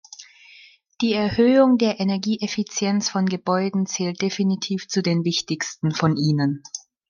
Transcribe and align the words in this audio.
Die 1.03 1.13
Erhöhung 1.13 1.77
der 1.77 1.99
Energieeffizienz 1.99 3.07
von 3.07 3.27
Gebäuden 3.27 3.85
zählt 3.85 4.19
definitiv 4.19 4.87
zu 4.87 5.03
den 5.03 5.23
wichtigsten 5.23 5.91
von 5.91 6.17
ihnen. 6.17 6.63